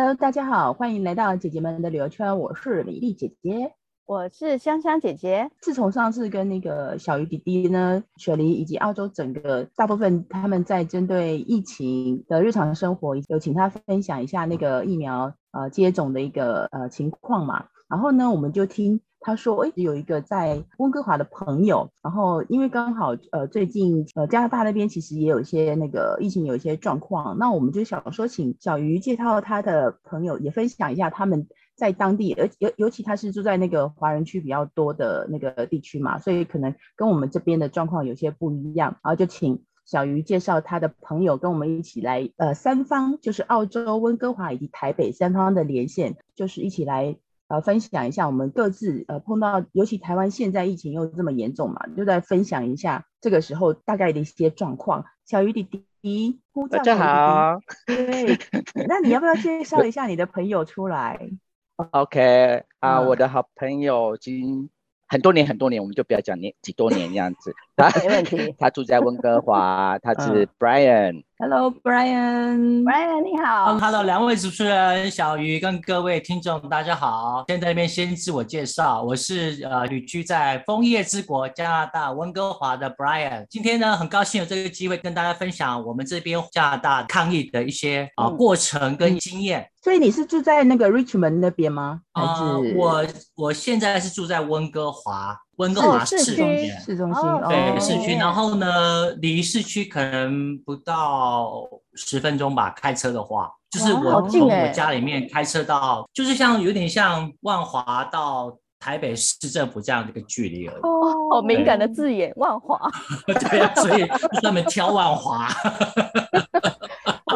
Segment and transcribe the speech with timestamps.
[0.00, 2.38] Hello，大家好，欢迎来到姐姐们的旅游圈。
[2.38, 3.72] 我是李丽姐姐，
[4.06, 5.50] 我是香香姐姐。
[5.60, 17.64] 自从上次跟那个小鱼弟弟呢，雪梨以及澳洲整个大部分他们在针对疫情的日常生活，有请他分享一下那个疫苗呃接种的一个呃情况嘛。
[17.88, 19.00] 然后呢，我们就听。
[19.20, 47.16] 他说：“哎，有一个在温哥华的朋友，然后因为刚好呃最近呃加拿大那边其实也有一些那个疫情有一些状况，那我们就想说请小鱼介绍他的朋友也分享一下他们在当地，而尤尤其他是住在那个华人区比较多的那个地区嘛，所以可能跟我们这边的状况有些不一样，然后就请小鱼介绍他的朋友跟我们一起来呃三方就是澳洲温哥华以及台北三方的连线，就是一起来。”
[47.48, 55.06] 呃，分享一下我们各自呃碰到，尤其台湾现在疫情又这么严重嘛，就在分享一下这个时候大概的一些状况。
[55.24, 55.62] 小鱼弟
[56.02, 57.60] 弟，呼叫小鱼弟弟，大家好。
[57.86, 58.38] 对，
[58.86, 61.30] 那你要不要介绍一下你的朋友出来？
[61.92, 64.68] OK 啊、uh, 嗯，我的好朋友已经
[65.06, 67.54] 很多年很多年，我们就不要讲年几多年这样子。
[67.78, 68.54] 他没问题。
[68.58, 71.22] 他住在温哥华， 他是 Brian。
[71.38, 72.82] Hello，Brian。
[72.82, 73.78] Brian，你好。
[73.78, 77.44] Hello，两位主持人小鱼跟各位听众，大家好。
[77.46, 83.46] 先在那边先自我介绍，我是呃旅居在枫叶之国加拿大温哥华的 Brian。
[83.48, 89.70] 今天呢，很高兴有这个机会跟大家分享我们这边加拿大抗疫的一些啊、呃、过程跟经验、嗯。
[89.84, 92.00] 所以你是住在那个 Richmond 那边吗？
[92.12, 93.06] 还是、呃、我
[93.36, 95.38] 我现在是住在温哥华。
[95.58, 98.16] 温哥华市中心，市中心，对，市区。
[98.16, 101.62] 然后呢，离市区可能不到
[101.94, 110.80] 十分钟吧，开车的话，就是我从我家里面开车到，就是像有点像万华到台北市政府这样的一个距离而已。
[110.82, 112.80] 哦，好敏感的字眼，万华。
[113.26, 114.08] 对啊，所以
[114.40, 115.48] 专门挑万华。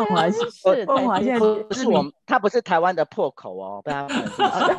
[0.04, 2.12] 万华是，万华现在不是我们。
[2.24, 4.26] 它不是台湾的破口哦， 不是，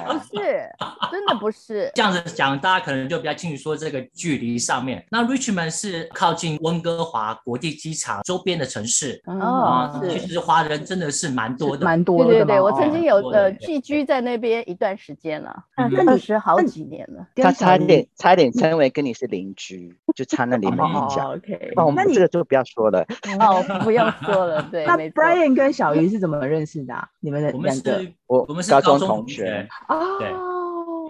[0.08, 0.70] 不是，
[1.12, 1.92] 真的不是。
[1.94, 5.06] 这样子讲，大家可能就比较清楚说这个距离上面。
[5.12, 10.20] 那 Richmond 是靠近温哥华国际机场周边的城市哦，是。
[10.20, 12.32] 其实华人真的是蛮多的，蛮多的。
[12.32, 15.64] 对对对，我曾经有呃寄居在那边一段时间了，
[16.08, 17.28] 二十好几年了。
[17.36, 21.36] 他差点差点成为跟你是邻居，就差那里面一脚。
[21.36, 23.06] OK，那我们这个就不要说了。
[23.40, 24.64] 哦，不要说了。
[24.72, 27.10] 对，那 Brian 跟小鱼是怎么认识的？
[27.20, 27.52] 你们？
[27.54, 30.32] 我们是，我我们是高中同学哦，对，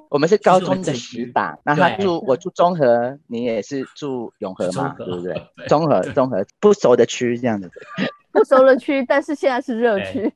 [0.09, 1.57] 我们是高中的死党。
[1.63, 5.41] 那他住，我住中和，你也是住永和嘛，对不 对？
[5.67, 7.71] 中和，中和不熟的区这样子，
[8.31, 10.31] 不熟的区，但是现在是热区。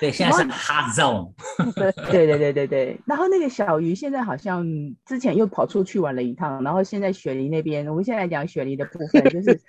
[0.00, 1.30] 对，现在是 hot zone。
[2.10, 3.00] 对对对对对。
[3.06, 4.66] 然后那个小鱼现在好像
[5.06, 9.60] 之前又跑出去玩了一趟，然后现在雪梨那边，我们现在讲雪梨的部分，就是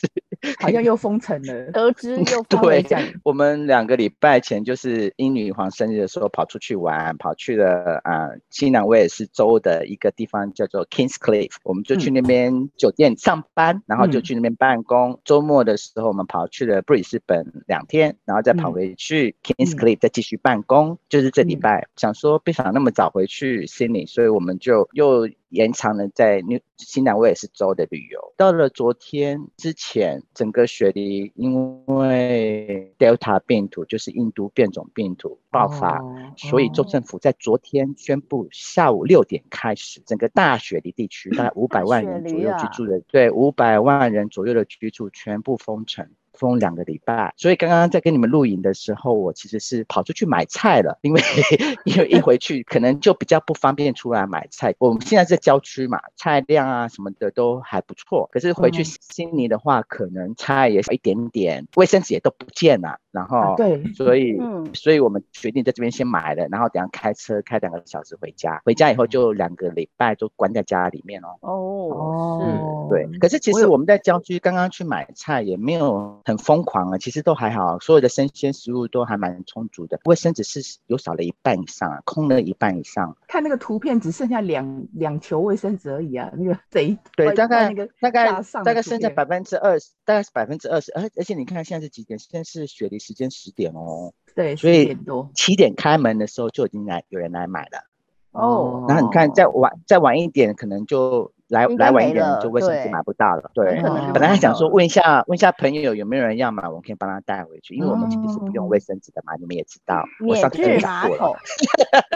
[0.60, 1.72] 好像又封城了。
[1.72, 2.86] 得知又对，
[3.24, 15.20] 我们两个礼拜前就是英女皇生日的时候跑出去玩，跑去了啊、呃、新南威尔士州的一个地方叫做 Kingscliff，我们就去那边酒店上班，嗯、然后就去那边办公。
[15.24, 28.34] 周末的时候我们跑去了布里斯本两天，然后再跑回去 Kingscliff 再继续办公，就是这礼拜、嗯、想说不想那么早回去悉尼，所以我们就又延长了在纽新南威尔士州的旅游。
[28.38, 46.10] 到了昨天之前，整个雪梨因为 Delta 病毒，就是印度变种病毒爆发，哦、所以州政府在昨天宣布，下午六点开始，整个大雪梨地区大概五百万人左右居住的，对，五百万人左右的居住全部封城。
[46.36, 51.22] 封两个礼拜，所以刚刚在跟你们录影的时候，我其实是跑出去买菜了，因为
[51.86, 54.76] 因为一回去可能就比较不方便出来买菜。
[54.78, 63.00] 我们现在在郊区嘛，菜量啊什么的都还不错，可是回去悉尼的话，可能菜也少一点点，卫生纸也都不见了。
[63.12, 71.38] 然后对，所以嗯，所以我们决定在这边先买了，然后等下开车开两个小时回家，回家以后就两个礼拜都关在家里面哦。
[71.40, 73.08] 哦，嗯，对。
[73.20, 76.22] 可是其实我们在郊区刚刚去买菜也没有。
[76.26, 80.00] 很疯狂啊，其实都还好，所有的生鲜食物都还蛮充足的。
[80.06, 83.16] 卫生纸是有少了一半以上啊，空了一半以上。
[83.28, 90.92] 看那个图片，只剩下两两球卫生纸而已啊，那个贼 对，大概大概大概剩下百分之二十，大概是百分之二十。
[90.94, 92.18] 而而且你看现在是几点？
[92.18, 94.12] 现在是雪梨时间十点哦。
[94.34, 94.98] 对，所以
[95.36, 97.88] 七点开门的时候就已经来有人来买了。
[98.32, 101.32] 哦，然后你看再晚再晚一点，可能就。
[101.50, 103.82] 来来晚一点就卫生纸买不到了，对。
[104.14, 110.04] 本来还想说问一下问一下朋友有没有人要买，我可以帮他带回去，因为我们其实是不用卫生纸的嘛，你们也知道。
[110.20, 111.36] 免治马桶。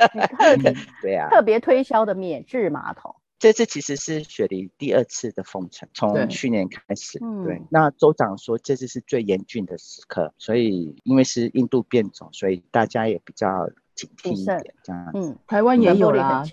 [1.02, 1.30] 对呀。
[1.30, 3.16] 特别推销的免治马桶。
[3.38, 7.20] 这次其实是雪梨第二次的封城，从去年开始。
[7.20, 14.74] 对，对，那州长说这次是最严峻的时刻，所以因为是印度变种，所以大家也比较警惕一点。
[14.84, 16.44] 这样，嗯，台湾也有啦，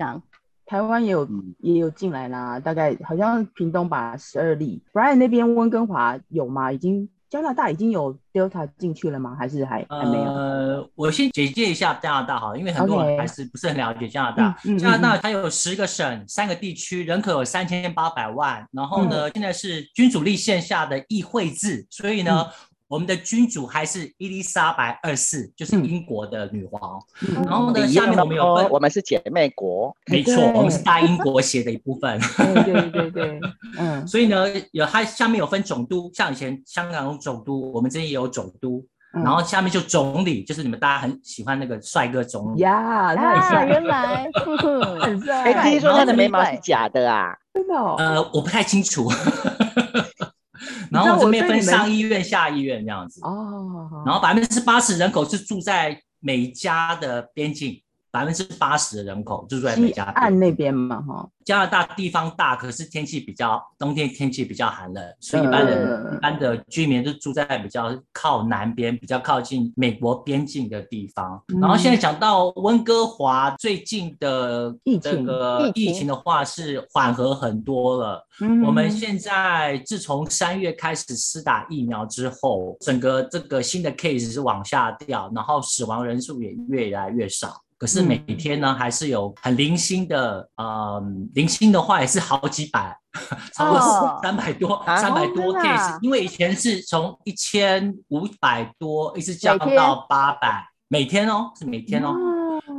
[0.66, 1.26] 台湾也有
[1.60, 4.82] 也有进来啦，大概好像屏东把十二例。
[4.92, 6.70] Brian 那边温哥华有吗？
[6.70, 7.08] 已经。
[7.28, 9.34] 加拿大已经有 Delta 进去了吗？
[9.36, 10.32] 还是还还没有？
[10.32, 14.56] 呃，我先简介一下加拿大好，因为很多人还是不是很了解加拿大。
[14.78, 18.64] 加拿大它有十个省、三个地区，人口有三千八百万。
[18.70, 22.46] 然后呢，嗯、现在是君主立宪下的议会制，所以呢。
[22.86, 27.00] 嗯我们的君主还是伊丽莎白二世，就是英国的女皇。
[27.22, 32.16] 嗯、然后呢，下面我们有分，我们是姐妹国， 没错，我们是大英国协的一部分。
[32.36, 33.40] 对对对对，
[33.76, 34.06] 嗯。
[34.06, 38.86] 所以呢，有它下面有分总督，像以前香港有总督，我们这边也有总督。
[39.14, 42.60] 嗯、然后下面就总理，就是你们大家很喜欢那个帅哥总理。
[42.60, 44.30] 呀，啊，原来
[45.02, 45.42] 很帅。
[45.52, 47.34] 哎，听说他的眉毛是假的啊？
[47.52, 47.74] 真的？
[47.74, 49.10] 呃，我不太清楚。
[50.90, 57.82] 然后这边分上医院、下医院这样子哦，然后百分之八十人口是住在美加的边境。
[58.16, 61.28] 百分之八十的人口就住在美加岸那边嘛，哈。
[61.44, 71.40] 加拿大地方大，可是天气比较冬天天气比较寒冷，所以一般人、嗯、一般的居民就住在比较靠南边，比较靠近美国边境的地方。
[71.54, 78.26] 嗯、然后现在讲到温哥华最近的这个疫情的话，是缓和很多了。
[78.40, 87.62] 嗯、我们现在自从三月开始施打疫苗之后，整个这个新的 case 是往下掉，然后死亡人数也越来越少。
[87.78, 91.02] 可是每天呢，还是有很零星的，呃，
[91.34, 92.96] 零星的话也是好几百，
[93.54, 95.98] 超过三百多，三百多 case。
[96.00, 102.14] 因为以前是从一千五百多一直降到八百，每天哦，是每天哦，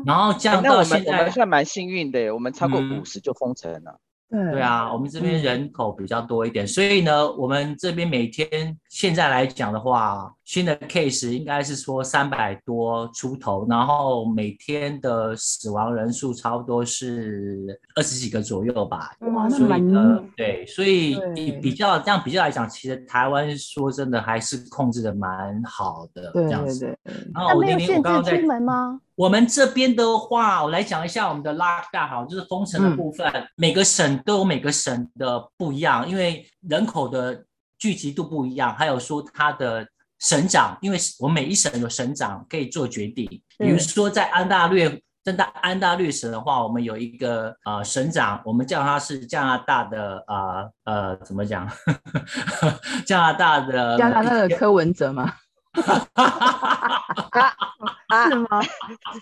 [0.05, 3.99] 然后降到现在，我们算蛮幸运的，我们超过五十就封城了。
[4.29, 19.11] 对啊，我们这边人口比较多一点，所以呢，我们这边每天现在来讲的话，新的 case 应该是说三百多出头，然后每天的死亡人数差不多是二十几个左右吧。
[19.21, 19.81] 哇，那蛮
[20.35, 21.17] 对，所以
[21.61, 26.79] 比较这样比较来讲，其实台湾说真的还是控制的蛮好的这样子。
[26.79, 27.31] 对对对。
[27.33, 28.99] 然后我那天我刚刚在出门吗？
[29.17, 33.27] 我们这边的话，我来讲一下我们的 lockdown，好，就是封城的部分。
[33.33, 37.43] 嗯、每个省都有每个省的不一样，因为人口的
[37.79, 39.87] 聚集度不一样，还有说它的
[40.19, 43.25] 省长，因为我们每一省有省长可以做决定。
[43.57, 51.67] 比如说在安大略，在大安大略省的话，我们有一个呃省长，我们叫他是加拿大的呃呃怎么讲？
[53.03, 55.33] 加拿大的加拿大的柯文哲吗？
[58.29, 58.61] 是吗？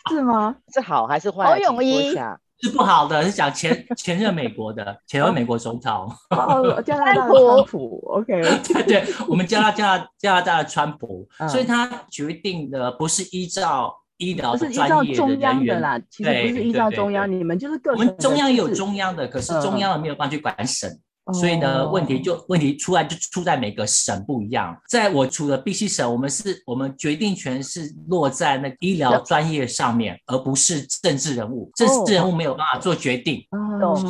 [0.10, 0.56] 是吗？
[0.74, 1.46] 是好还是坏？
[1.46, 2.16] 侯友宜
[2.62, 6.10] 是不好的，是讲前前任美国的 前任美国总统。
[6.30, 8.02] 哦，加拿大的川普。
[8.08, 20.90] OK， 对对，我们叫他加拿加拿大的川普，所以他决定的不是依照医疗是依照中央的啦，其实不是依照中央，你们就是个我们中央也有中央的，可是中央的没有办法去管省。
[21.34, 24.80] 所以呢，问题就问题出来就出在每个省不一样。
[24.88, 31.72] 在我处的 BC 省，我们是我们决定权是落在那医疗专业上面，而不是政治人物。
[31.76, 33.44] 政治人物没有办法做决定，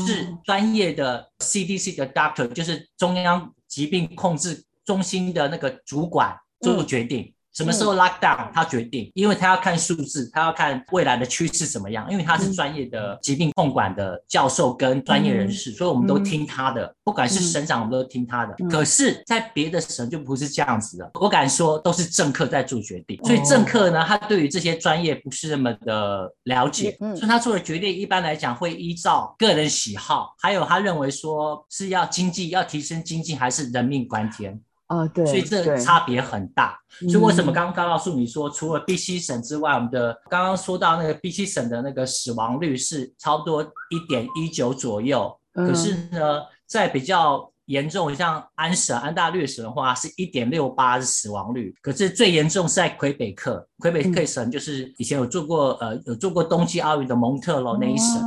[0.06, 7.34] 是专业的 CDC 的 doctor，就是中央疾病控制中心的那个主管做决定。
[7.56, 8.52] 什么时候 lock down？
[8.54, 12.06] 他决定，因为他要看数字，他要看未来的趋势怎么样。
[12.12, 16.94] 因为他是专业的疾病控管的教授跟专业人士，所以我们都听他的。
[17.04, 18.54] 不管是省长，我们都听他的。
[18.70, 21.10] 可是，在别的省就不是这样子的。
[21.14, 23.18] 我敢说，都是政客在做决定。
[23.24, 34.60] 所以政客呢，他对于这些专业不是那么的了解，所以他做的决定一般来讲会依照个人喜好，还有他认为说是要经济要提升经济，还是人命关天。
[34.88, 36.80] 啊、哦，对，所以这差别很大。
[37.10, 45.36] 所以为什么刚刚告诉你说，除了 BC 省之外，我们的刚刚说到那个 BC 省的那个死亡率是差不多一点一九左右。
[45.54, 51.74] 可是呢，在比较严重，像安省、安大略省的话，是一点六八是死亡率。
[51.82, 58.22] 可是最严重是在魁北克，魁北克省就是以前有做过呃有做过冬季奥运的蒙特娄那一省，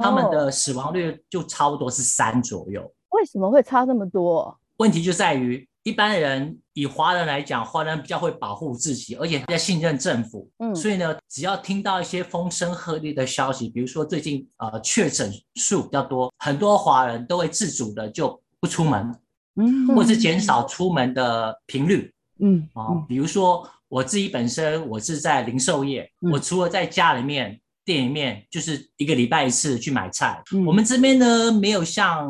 [0.00, 2.80] 他们的死亡率就差不多是三左右。
[3.10, 4.56] 为什么会差这么多？
[4.76, 5.68] 问题就在于。
[5.84, 10.50] 一般人以华人来讲，华人比较会保护自己，而且比较信任政府。
[10.58, 19.14] 嗯，所以呢，只要听到一些风声鹤唳的消息，比如说最近呃确诊数比较多，很多华人都会自主的就不出门，
[19.56, 22.10] 嗯，或是减少出门的频率。
[22.40, 30.42] 嗯，啊、呃，比如说我自己本身我是在零售业，嗯、我除了在家里面店里面就是一个礼拜一次去买菜。
[30.52, 32.28] 嗯、我们这边呢，没有像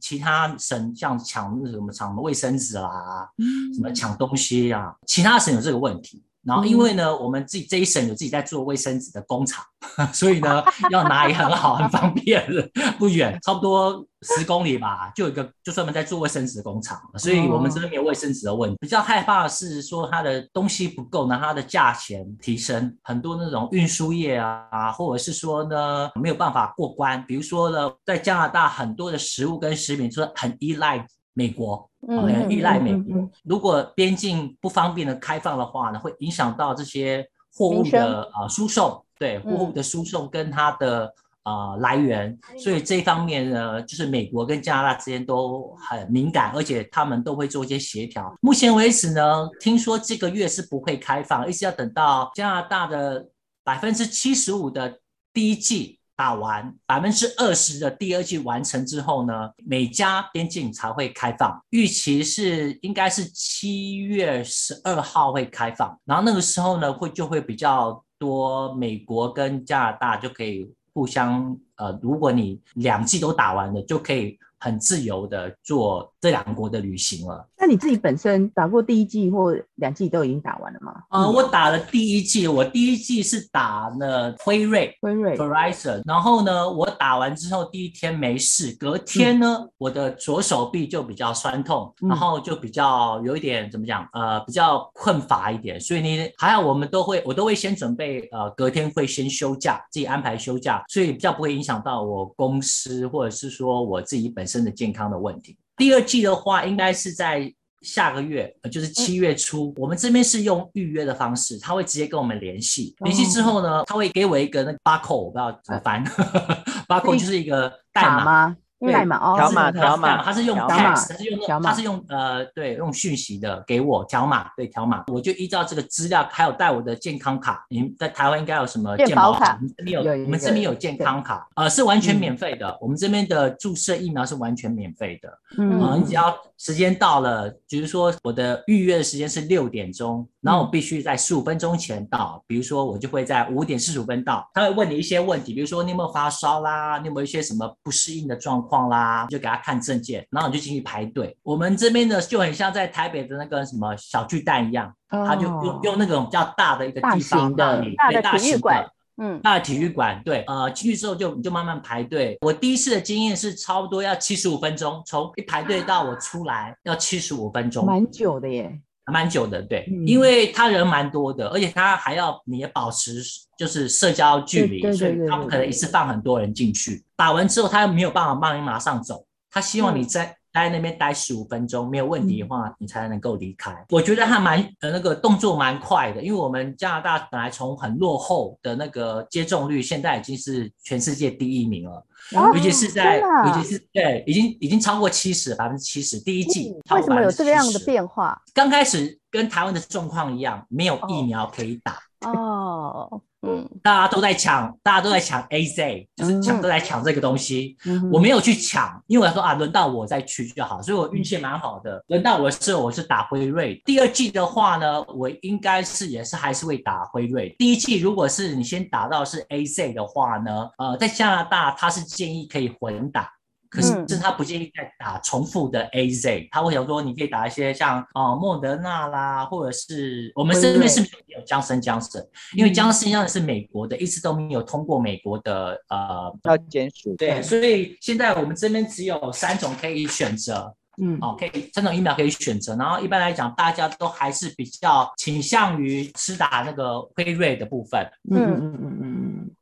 [0.00, 3.28] 其他省像抢那什么抢卫生纸啦，
[3.74, 6.22] 什么抢东西啊，其他省有这个问题。
[6.44, 9.64] 然后因为呢，我们自己这一省有自己在做卫生纸的工厂，
[10.12, 12.44] 所以呢，要拿也很好，很方便，
[12.98, 18.76] 不远，差不多十公里吧，就有一个就专门在做卫生纸的工厂，所以我们这边没有卫生纸的问题。
[18.80, 27.24] 比较害怕的是说它的东西不够，然后它的价钱提升，很多那种运输业啊，或者是说呢没有办法过关。
[27.26, 31.90] 比如说呢，在加拿大很多的食物跟食品就是很依赖美国。
[32.06, 41.10] 很依赖美国，如果边境不方便的开放的话呢，会影响到这些货物的呃输送，对货物的输送跟它的
[41.44, 48.30] 呃来源，所以这一方面呢，就是美国跟加拿大之间都很敏感，而且他们都会做一些协调。
[48.42, 53.26] 目前为止呢，听说这个月是不会开放，一直要等到加拿大的
[53.64, 54.98] 百分之七十五的
[55.32, 55.98] 第一剂。
[56.16, 74.38] 打完百分之二十的第二剂完成之后呢，美加边境才会开放，预期是应该是七月十二号会开放，然后那个时候呢，会就会比较多美国跟加拿大就可以互相呃，如果你两剂都打完了，就可以。
[74.60, 77.46] 很自由的做这两国的旅行了。
[77.64, 80.94] 那你自己本身打过第一季或两季都已经打完了吗？
[81.08, 86.02] 呃，我打了第一季，我第一季是打了辉瑞，辉瑞，Verizon。
[86.04, 95.80] 然后呢，我打完之后第一天没事，隔天呢，嗯、我的左手臂就比较酸痛，嗯、然后就比较有一点怎么讲，呃，比较困乏一点。
[95.80, 104.64] 所以你还好，我们都会，我都会先准备，呃，隔天会先休假，自己安排休假，所以比较不会影响到我公司或者是说我自己本身。
[104.64, 105.58] 的健康的问题。
[105.76, 107.52] 第二季的话，应该是在
[107.82, 109.70] 下个月，就是七月初。
[109.70, 112.94] 嗯、我们这边是用预约的方式，他会直接跟我们联系。
[113.00, 116.04] 联系之后呢，他会给我一个那个 barcode，我不知道怎么翻。
[116.88, 118.56] barcode 就是一个代码。
[118.92, 127.64] 代码哦，条码条码，他是用 text，他是用他是用呃对用讯息的给我条码，对条码，我就依照这个资料，还有带我的健康卡。
[127.68, 129.54] 你们在台湾应该有什么健保卡？
[129.54, 132.76] 我们这边有，我们这边有健康卡，呃是完全免费的。
[132.80, 135.38] 我们这边的注射疫苗是完全免费的。
[135.58, 142.44] 嗯，你只要时间到了，比如说我的预约的时间是六点钟，然后我必须在十五分钟前到。
[142.46, 148.84] 比如说我就会在五点四十五分到，他会问你一些问题，比如说你有没有发烧啦，你有没有一些什么不适应的状况。
[148.84, 151.34] 啦，就给他看证件，然后你就进去排队。
[151.42, 158.84] 我们这边呢就很像在台北的那个什么小巨蛋一样，哦、他就用用那种比较大的一个地方，大的大的体育馆，
[159.16, 162.36] 嗯，大体育馆，对，呃，进去之后就你就慢慢排队。
[162.40, 168.80] 我第一次的经验是差不多要七十五分钟，从一排队到我出来要七十五分钟，蛮久的耶。
[169.12, 173.22] 蛮久的，对，嗯、因为他人蛮多的，而且他还要你也保持
[173.54, 177.04] 就是社交距离，所以他不可能一次放很多人进去。
[177.14, 183.72] 打完之后，他又没有办法帮你马上走，他希望你在待在那边待十五分钟，没有问题的话，你才能够离开。
[183.72, 192.06] 嗯、我觉得他蛮呃那个动作蛮快的，因为我们加拿大本来从很落后的那个接种率，现在已经是全世界第一名了。
[192.32, 196.20] 尤其是在，尤其是对，已经已经超过七十，百分之七十。
[196.20, 198.40] 第一季为什么有这个样的变化？
[198.54, 201.98] 刚开始跟台湾的状况一样，没有疫苗可以打。
[202.20, 207.76] 哦，嗯，大家都在抢，大家都在抢 AZ，就是抢都在抢这个东西。
[208.10, 212.02] 我没有去抢，因为我说啊，轮到我再去就好，所以我运气蛮好的。
[212.08, 213.80] 轮到我的时候，我是打辉瑞。
[213.84, 217.54] 第二季的话呢，我应该是也是还是会打辉瑞。
[217.58, 223.30] 第一季如果是你先打到是 AZ 的话呢，呃，在加拿大他是建议可以混打。
[223.74, 237.16] 可是，是他不建议再打重复的 AZ，他会想说，你可以打一些像啊莫德纳啦，或者是我们身边是没有江森江森，因为江森江森是美国的，一直都没有通过美国的呃药监署。
[237.16, 248.00] 对，所以现在我们这边只有三种可以选择，嗯，哦，可以三种疫苗可以选择，然后一般来讲，大家都还是比较倾向于施打那个辉瑞的部分。
[248.30, 249.03] 嗯嗯嗯嗯嗯，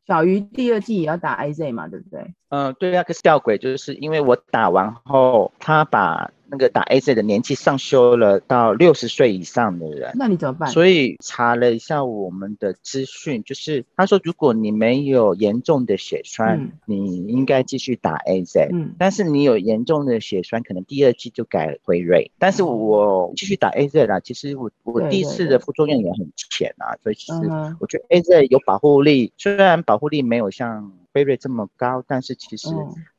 [0.07, 2.35] 小鱼第二季也要打 IZ 嘛，对不对？
[2.49, 10.69] 嗯，对，那个吊诡就是因为我打完后，他把那个打 AZ 的年纪上修了到六十岁以上的人，那你怎么办？
[10.69, 22.31] 所以查了一下我们的资讯，就是他说如果你没有严重的血栓，嗯、你应该继续打 AZ，嗯，但是你有严重的血栓，可能第二季就改辉瑞。
[22.39, 30.93] 但是我继续打 AZ 啦，其实我我第一次的副作用也很浅啊，对对对，所以其实我觉得 AZ 有保护力，虽然保护力没有像。
[31.13, 32.69] 辉瑞这么高，但是其实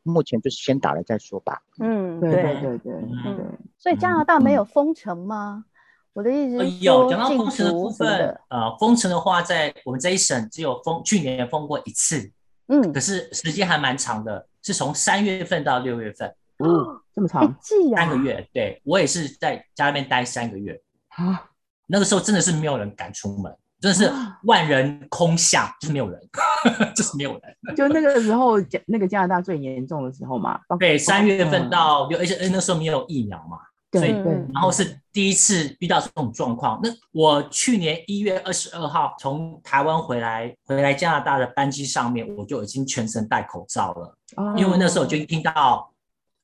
[0.04, 1.62] 目前就是先打了再说吧。
[1.80, 3.46] 嗯，对对对对对。
[3.78, 5.66] 所以加拿大没有封城吗？
[6.14, 12.32] 我的意思是有讲到封城的部分，呃，封城的话，在我们这一省只有封去年封过一次，
[12.68, 17.58] 嗯可，是时间还蛮长的，是从三月份到六月份，哦，这么哎长，
[17.96, 18.48] 三个月。
[18.54, 21.50] 对我也是在家里面待三个月，啊？
[21.88, 23.52] 那个时候真的是没有人敢出门，
[23.84, 24.10] 真的是
[24.44, 26.18] 万人空巷，就是没有人，
[26.96, 27.76] 就是没有人。
[27.76, 30.58] 就那个时候，加那个加拿大最严重的时候嘛。
[30.80, 33.58] 对，三月份嗯到六，而且那时候没有疫苗嘛，
[33.92, 36.80] 对所以对，嗯然后是第一次遇到这种状况。
[36.82, 45.92] 那我去年一月二十二号从台湾回来，回来加拿大的班机上面，我就已经全程戴口罩了，哦因为那时候我就听到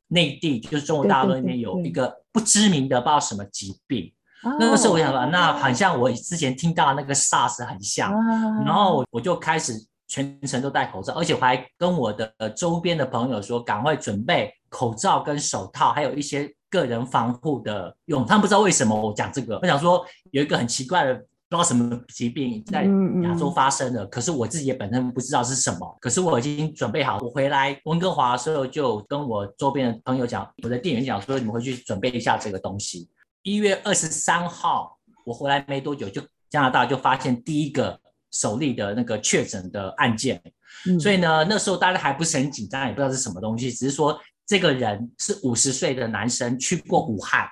[0.10, 4.12] 内地就是中国大陆那边有一个不知名的不知道什么疾病。
[4.60, 9.74] 那个时候我想说，那好像我之前听到那个 SARS 很像，啊然后我就开始
[10.08, 18.26] 全程都戴口罩，而且我还跟我的周边的朋友说，赶快准备口罩跟手套，还有一些个人防护的用。
[18.26, 22.86] 他们不知道为什么我讲这个，我想说有一个很奇怪的，不知道什么疾病在
[23.24, 27.18] 亚洲发生的，可是我自己也本身不知道是什么，可是我已经准备好。
[27.22, 33.10] 我回来温哥华的时候，就跟我周边的朋友讲，我的店员讲说，你们回去准备一下这个东西。
[33.44, 38.00] 一月二十三号，我回来没多久，就加拿大就发现第一个
[38.32, 40.42] 首例的那个确诊的案件，
[40.88, 47.48] 嗯所以呢，那时候大家还不是很紧张，也不知道是什么东西，只是说这个人是五十岁的男生，去过武汉，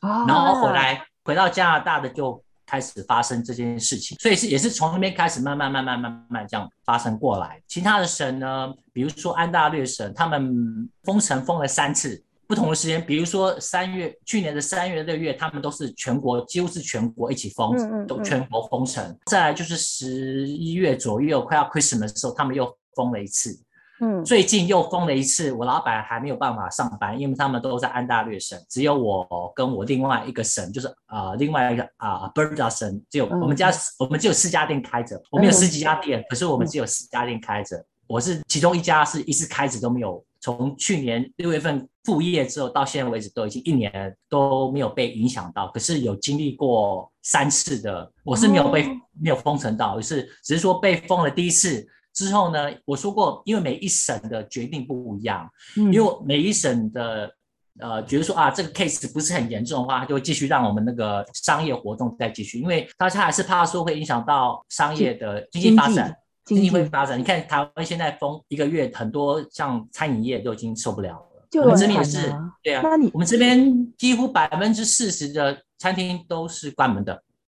[0.00, 7.60] 啊然后回来回到加拿大的就开始发生这件事情，所以是也是从那边开始慢慢慢慢慢慢这样发生过来。
[7.66, 12.22] 其他的省呢，比如说安大略省，他们封城封了三次。
[12.50, 19.16] 不同的时间，比如说三月，去年的三月、六月，他们都是全国，几乎是全国一起封，嗯嗯嗯都全国封城。
[19.26, 23.56] 再来就是十一月左右，快要 Christmas 的时候，他们又封了一次。
[24.00, 37.80] 嗯，最近又封了一次，我老板还没有办法上班，因为他们都在安大略省，只有我跟我另外一个省，就是啊、呃、另外一个啊 Berda 省，只有我们家、嗯、我们只有四家店开着，我们有十几家店，嗯、可是我们只有四家店开着。
[38.08, 57.30] 我是其中一家是一次开着都没有，从去年六月份复业之后到现在为止都已经一年都没有被影响到，可是有经历过三次的，我是没有被、哦、没有封城到，就是只是说被封了第一次之后呢，我说过，因为每一省的决定不一样，嗯、因为每一省的
[57.78, 66.16] 呃觉得说啊这个 case 不是很严重的话，他就会继续让我们那个商业活动再继续，因为大家还是怕说会影响到商业的经济发展。
[66.44, 71.46] 经济会发展，你看台湾现在封一个月，很多像餐饮业都已经受不了了。
[71.50, 72.80] 就我们这边也是，对啊。
[72.82, 77.12] 那你我们这边几乎百分之四十的餐厅都是关门的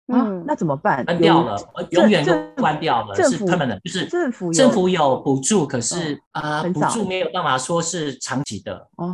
[0.08, 1.04] 啊，那怎么办？
[1.04, 1.58] 关掉了，
[1.90, 8.88] 永远都关掉了，是 permanent，就是政府政府有补助，可是哦啊，补助没有办法说是长期的。
[8.96, 9.06] 哦，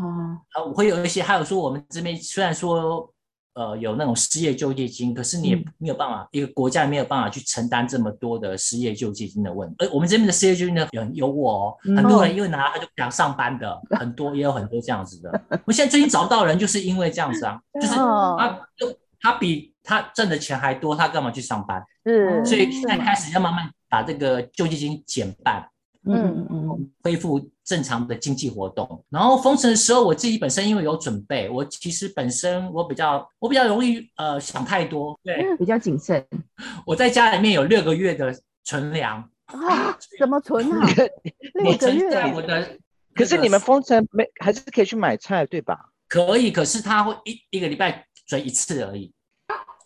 [0.52, 3.11] 啊，会有一些，还有说我们这边虽然说。
[3.54, 9.76] 呃，有那种失业救济金，可是你也没有办法，嗯、一个国家没有办法去承担这么多的失业救济金的问题。
[9.78, 15.42] 而我们这边的失业救济金呢，很优渥哦，嗯、很多人因为拿他就不想上班的， 嗯、很多也有很多这样子的。
[15.66, 21.82] 我现在最近找不到人，就是因为这样子啊， 就是他就他比他挣的钱还多，他干嘛去上班？
[22.06, 25.68] 是，所以现在开始要慢慢把这个救济金减半。
[26.04, 29.04] 嗯嗯嗯，恢复正常的经济活动。
[29.08, 36.26] 然后封城的时候，我自己本身因为有准备，我其实本身我比较我比较容易呃想太多，对，比较谨慎。
[36.84, 38.34] 我在家里面有六个月的
[38.64, 40.86] 存粮啊，怎么存啊？
[41.54, 42.78] 六个月在我的，
[43.14, 45.90] 可是你们封城没还是可以去买菜对吧？
[46.08, 49.12] 可以，可是他会一一个礼拜准一次而已，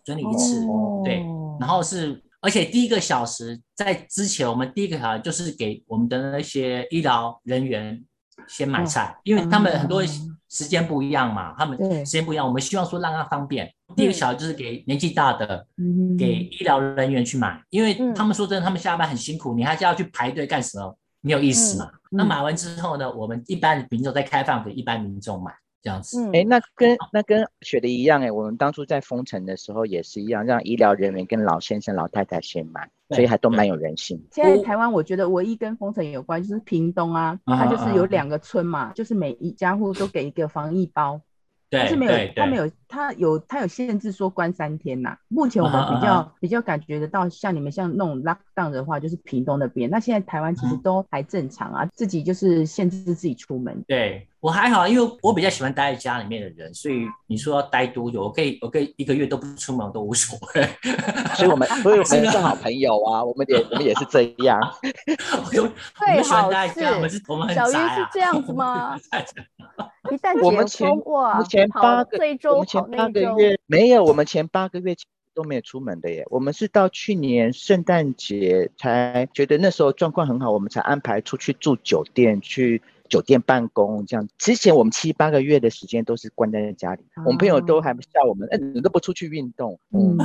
[0.04, 1.16] 准你一次，哦、对，
[1.60, 2.22] 然后是。
[2.46, 8.00] 而且第一个小时在之前，我们第一个小时就是给我们的那些医疗人员
[8.46, 10.00] 先买菜，哦、因为他们很多
[10.48, 13.68] 时间不一样嘛，嗯、他们时间不一样，我们希望说让他方便。
[13.96, 20.96] 第一个小时就是给年纪大的，嗯、给医疗人员去买，因为他们说真的，他们下班很辛苦，你还是要去排队干什么？
[21.22, 21.90] 没有意思嘛。
[22.12, 25.52] 嗯、那买完之后呢，我们一般民众再开放给一般民众买。
[25.86, 34.20] 这样子，哎，那跟那跟雪梨一样，哎，我们当初在封城的时候也是一样，让医疗人员跟老先生、老太太先买，所以还都蛮有人性。
[34.32, 41.20] 现在台湾我觉得唯一跟封城有关就是屏东啊，它就是有两个村嘛，就是每一家户都给一个防疫包，
[41.68, 45.16] 但是没有，他没有，他有，他有限制说关三天呐。
[45.28, 49.90] 目前我们比较比较感觉得到，像你们像那种 lockdown 的话，就是屏东那边。
[49.90, 53.82] 那现在台湾其实都还正常啊，自己就是限制自己出门。
[53.86, 54.26] 对。
[54.38, 60.68] 我还好，因为我比较喜欢待在家里面的人，所以你说要待多久，我可以，我可以一个月都不出门都无所谓。
[61.34, 64.60] 所以我们，所以我们是好朋友啊，我们也，我们也是这样。
[65.50, 67.68] 我们喜欢待在家，我们是，我们很宅啊。
[67.68, 68.96] 小鱼是这样子吗？
[70.12, 72.18] 一旦我们前哇，前八个，
[72.52, 74.94] 我们前八个月没有，我们前八个月
[75.34, 76.24] 都没有出门的耶。
[76.30, 82.82] 我们是到去年圣诞节才觉得那时候状况很好，我们才安排出去住酒店去。
[83.08, 90.18] 酒店办公这样，之前我们七八个月的时间都是关在家里，哦、我们朋友都还笑我们，哎，你都不出去运动，嗯，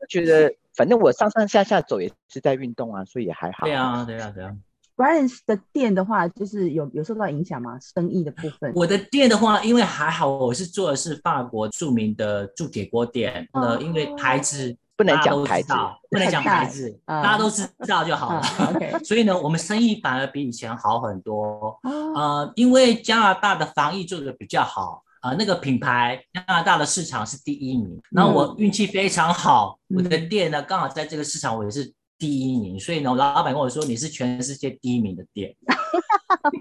[0.00, 3.64] 就觉得反正我上上下下走也是在运动啊，所以也还好。
[3.64, 4.54] 对啊，对啊，对啊。
[5.02, 7.76] Brian 的店的话，就是有有受到影响吗？
[7.80, 8.72] 生意的部分？
[8.72, 14.76] 我的店的话，因为还好，我是做的是法国著名的铸铁锅店，呃、哦，因为牌子。
[14.94, 15.72] 不能讲牌子，
[16.10, 18.40] 不能讲牌子，大家都知道就好了。
[18.42, 18.96] Okay.
[19.04, 21.76] 所以呢，我们生意反而比以前好很多。
[22.14, 28.00] 呃，因为加拿大的防疫做的比较好，呃，那个品牌加拿大的市场是第一名。
[28.12, 35.54] 然后我运气非常好，嗯、我的店呢刚好在这个市场我也是第一名，所以呢，老板跟我说，你是全世界第一名的店。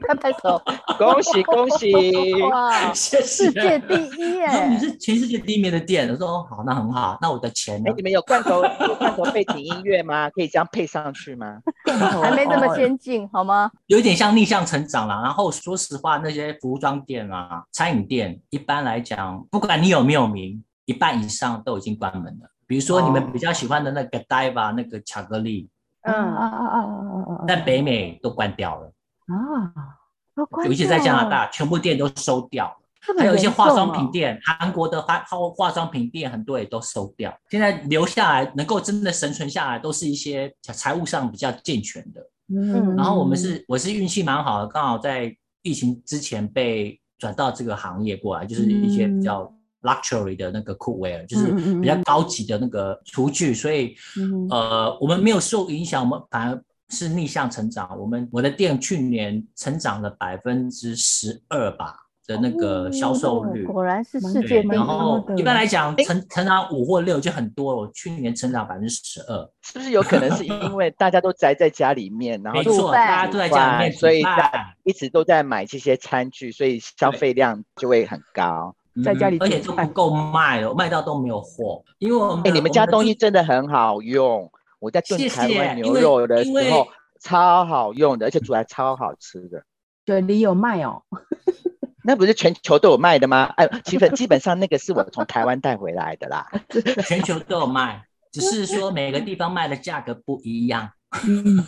[0.07, 0.61] 拍拍手，
[0.99, 1.93] 恭喜恭喜！
[2.43, 4.67] 哇， 谢谢世界第一耶！
[4.67, 7.17] 你是全世界第一名的店，我说哦，好，那很好。
[7.21, 7.89] 那我的钱呢？
[7.89, 10.29] 哎，你们有罐头有罐头背景音乐吗？
[10.31, 11.59] 可以这样配上去吗？
[12.21, 13.71] 还没这么先进，好吗？
[13.87, 15.21] 有一点像逆向成长啦。
[15.23, 22.51] 然后说实话，那些服装店啊、餐饮店，一般来讲，不管你有没有名，一半以上都已经关门了。
[22.71, 25.69] 比如说你们比较喜欢的那个 Godiva 那个巧克力，
[26.03, 28.93] 嗯啊啊啊啊啊，在北美都关掉了。
[29.27, 29.73] 啊，
[30.63, 32.77] 尤其在加拿大，全部店都收掉了。
[33.19, 37.37] 还有一些化妆品店，韩国的化化化妆品店很多也都收掉。
[37.49, 42.25] 现在留下来能够真的生存下来，都是一些财务上比较健全的。
[42.55, 53.95] 嗯，然后我们是我是运气蛮好的，刚好在疫情之前被转到这个行业过来，就是一些比较 luxury 的那个 cookware，就是比较高级的那个厨具，所以
[54.49, 56.63] 呃，我们没有受影响，我们反而。
[56.93, 61.95] 是逆向成长，我们我的店去年成长了百分之十二吧
[62.27, 64.71] 的那个销售率，果然是世界第一。
[64.71, 67.79] 然后一般来讲，成成长五或六就很多了。
[67.79, 74.51] 我去年成长百分之十二，是不是有可能是因为大家都宅在家里面， 然后没错，大家都在家里面，所以在
[74.83, 78.75] 一直都在买这些餐具，所以消费量就会很高。
[79.03, 81.83] 在家里，而且都不够卖了，卖到都没有货。
[81.99, 84.51] 因为我们哎，你们家东西真的很好用。
[84.79, 86.87] 我在炖台湾牛肉的时候，
[87.21, 89.63] 超好用的，而且煮来超好吃的。
[90.03, 91.03] 对，你有卖哦？
[92.03, 93.53] 那不是全球都有卖的吗？
[93.57, 96.49] 哎，基本基本上那个是我从台湾带回来的啦。
[97.05, 100.89] 全球都有卖，只是说每个地方卖的价格不一样。
[101.27, 101.63] 嗯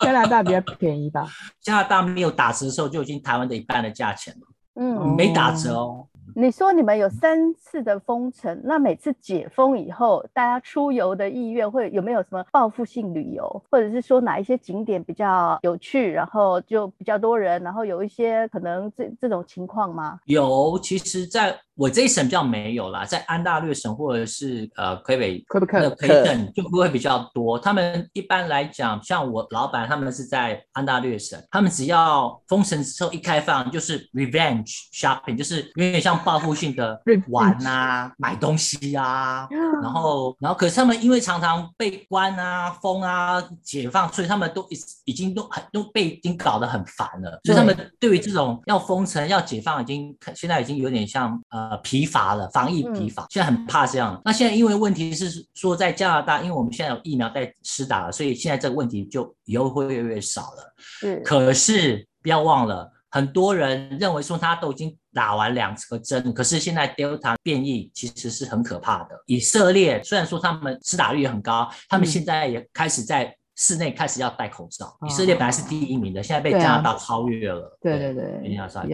[0.00, 1.28] 加拿大比较便宜吧？
[1.60, 4.46] 加拿大没有打折的时候就已经台湾的一半的价钱了。
[4.76, 6.06] 嗯，没打折哦。
[6.34, 20.20] 你说你们有三次的封城，那每次解封以后，大家出游的意愿会有没有什么报复性旅游，或者是说哪一些景点比较有趣，然后就比较多人，然后有一些可能这这种情况吗？
[20.26, 21.58] 有，其实在。
[21.76, 27.58] 我这一省比较没有啦，在安大略省或者是呃魁北魁北克的魁省就不会比较多。
[27.58, 39.46] 他们一般来讲，像我老板他们是在安大略省，他们只要封城之后一开放，就是 revenge shopping，就是有点像报复性的玩啊、买东西啊，
[39.82, 51.65] 然后然后可是他们因为常常被关啊、封啊、解放，所以他们都已已经都很都被已经搞得很烦了，所以他们对于这种要封城、要解放，已经现在已经有点像呃。
[51.70, 54.14] 呃，疲乏了，防疫疲乏，现在很怕这样。
[54.14, 60.74] 嗯、那现在因为问题是说，在加拿大，因为我们现在有疫苗在施打了，所以现在这个问题就以后会越来越少了。
[61.04, 69.10] 嗯，可是不要忘了，很多人认为说他都已经打完两个针，可是现在 Delta 变异其实是很可怕的。
[69.26, 73.36] 以色列虽然说他们施打率也很高，他们现在也开始在。
[73.56, 77.78] 室内开始要戴口罩，以色列本来是第一名的，现在被加拿大超越了。
[77.80, 78.42] 对对对，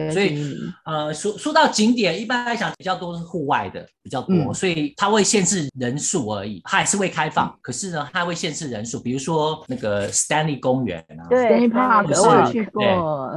[0.09, 0.41] 所以
[0.85, 12.81] 呃，说说到景点，一般来讲比较多是户外的比较多，所以它会限制人数而已，它还是会开放，可是呢，它会限制人数，比如说那个 Stanley 公园啊，Stanley Park 我去过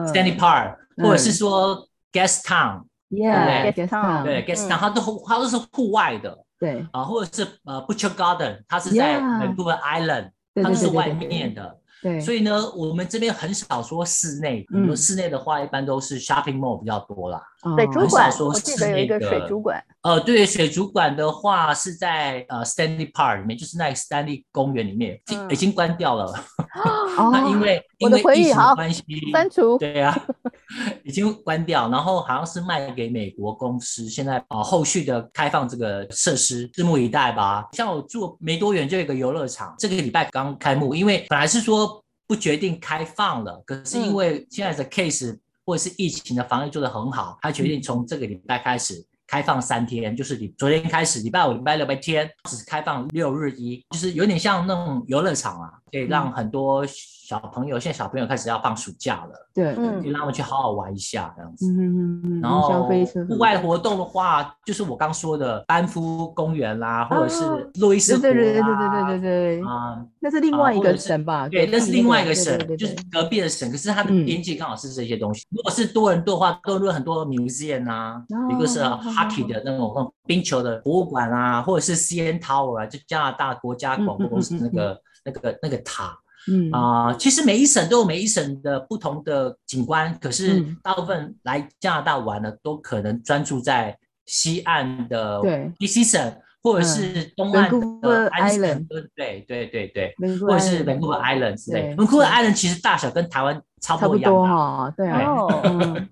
[0.06, 10.30] ，Stanley Park，或者是说 Guest Town，对，Guest Town，对，Guest Town，它都它都是户外的，对，啊，或者是呃 Butcher Garden，它是在 Vancouver Island。
[10.62, 14.66] 它是外面的，对，所以呢，我们这边很少说室内。
[14.72, 17.42] 嗯，室内的话，一般都是 shopping mall 比较多啦。
[17.74, 19.82] 水族馆，我记得有一个水族馆。
[20.02, 26.32] 呃，对，水族馆的话是在呃 Stanley Park 里面，就是那个 Stanley 公园里面，已经关掉了。
[27.32, 29.02] 那因为因为疫情关系，
[29.32, 29.76] 删除。
[29.78, 30.16] 对呀，
[31.02, 37.66] 已经关掉，然后好像是卖给美国公司，现在啊后续的开放这个设施，拭目以待吧。
[37.72, 45.36] 像我住没多远就有一个游乐场，这个礼拜刚开幕，因为本来是说不决定开放了，可是因为现在的 case。
[45.66, 49.04] 或者是疫情的防疫做得很好，他决定从这个礼拜开始。
[49.28, 56.86] 开放三天，就是你昨天开始，礼拜五、礼拜六、礼拜天只开放六日一，就是有点像那种游乐场啊，可以让很多
[57.26, 61.66] 小朋友，嗯、现在小朋友开始要放暑假了，对，可以让他们去好好玩一下这样子。
[61.72, 62.40] 嗯嗯嗯。
[62.40, 62.84] 然后
[63.28, 67.44] 户外活动的话，就是我刚说的班夫公园啦，或者是
[67.80, 71.48] 路易斯湖啦，对对对对对对对啊，那是另外一个省吧？
[71.48, 75.44] 对，那是另外一个省，就是隔壁的省，可是它的边界刚好是这些东西。
[75.50, 78.76] 如果是多伦多的话，多伦多很多 museum 啊，一个是。
[78.86, 86.16] Hockey 的那种那种冰球的博物馆啊，或者是 CN Tower 啊，就加拿大国家广播公司那个、那个那个塔，
[86.50, 86.70] 嗯。
[86.72, 95.40] 啊、呃，其实每一省都有每一省的不同的景观，可是大部分来加拿大玩的都可能专注在西岸的
[95.78, 96.36] BC 省。
[96.62, 101.94] 或者是东岸的 Island，对对对对，或者是 Vancouver Island 之类。
[101.94, 105.46] Vancouver Island 其实大小跟台湾差不多一样哈，对啊。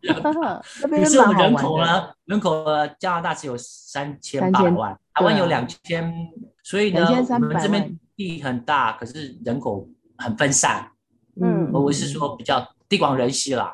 [0.80, 2.08] 可是我们人口呢？
[2.26, 2.64] 人口
[3.00, 6.14] 加拿大只有三千八百万，台湾有两千，
[6.62, 9.88] 所以呢，我们这边地很大，可是人口
[10.18, 10.90] 很分散。
[11.40, 13.72] 嗯，我是说比较地广人稀啦，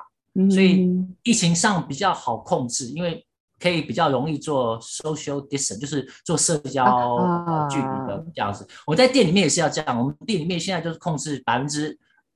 [0.50, 0.88] 所以
[1.22, 3.26] 疫情上比较好控制，因为。
[3.62, 8.66] 可以比较容易做 social distance，就是做社交距离的这样子。
[8.86, 11.94] 我在店里面也是要这样，我们店里面现在就是控制百分之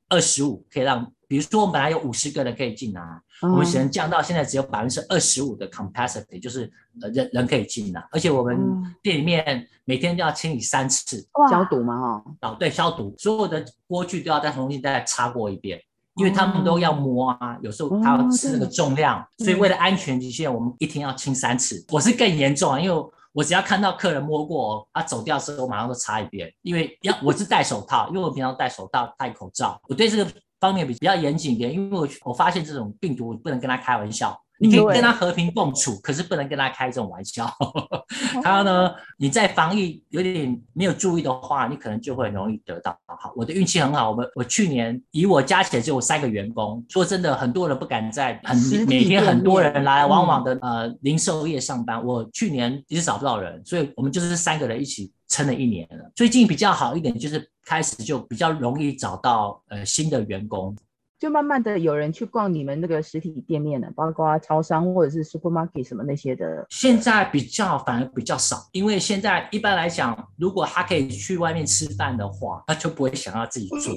[0.08, 3.02] 二十五，可以让，比如说我们本来有五十个人可以进来，
[3.42, 6.70] 我们只能降到现在只有百分之二十五的 capacity，就是
[7.12, 8.56] 人人可以进来，而且我们
[9.02, 15.80] 店里面每天都要清理三次，消毒嘛哈，哦对，消毒，所有的锅具都要再重新再擦过一遍。
[16.16, 21.84] 因为他们都要摸啊，有时候他要吃那个重量，哦、所以为了安全起见，我们一天要清三次。
[21.90, 26.50] 我是更严重啊，因为我只要看到客人摸过，他走掉的时候，我马上都擦一遍。
[26.62, 34.40] 因为要我是戴手套，因为我平常戴手套、戴口罩，我对这个方面比比较严谨一点，因为我我发现这种病毒我不能跟他开玩笑。
[34.58, 37.50] 你可以跟他和平共处，可是不能跟他开这种玩笑。
[38.42, 42.96] 他呢，你在防疫有点没有注意的话，你可能就会很容易得到。
[43.06, 46.84] 好，我的运气很好，我们我去年以我加起来只有三个员工。
[46.88, 52.04] 说真的，很多人不敢在很每天很多人来来往往的呃零售业上班。
[52.04, 56.10] 我去年一直找不到人，所以我们就是三个人一起撑了一年了。
[56.14, 60.76] 最近比较好一点，就是开始就比较容易找到呃新的员工。
[61.24, 66.66] 就慢慢的有人去逛你们那个实体店面了，包括超商或者是 supermarket 什么那些的。
[66.68, 73.94] 现在比较反而比较少，因为现在一般来讲，如果他可以去外面吃饭的话，他就不会想要自己做。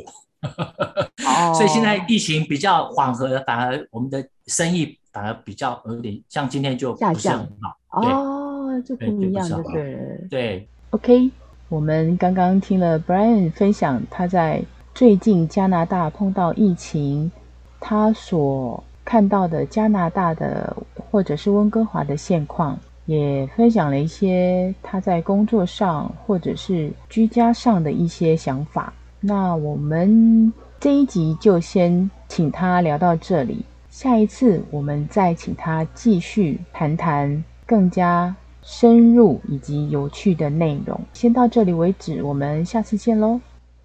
[1.28, 8.02] 哦， 所以现在疫情比较缓和了，反而我们的生意反而比较有点像今天就不是很好。
[8.02, 10.66] 哦，就不一样，就是对。
[10.92, 11.30] OK，
[11.68, 14.64] 我们刚刚听了 Brian 分享他在。
[14.98, 17.32] 最近加拿大碰到疫情，
[17.80, 20.76] 他所看到的加拿大的
[21.12, 28.92] 或者是温哥华的现况，也分享了一些他在工作上或者是居家上的一些想法。
[29.20, 41.00] 那我们这一集就先请他聊到这里，下一次我们再请他继续谈谈更加深入以及有趣的内容。
[41.14, 43.40] 先到这里为止，我们下次见喽。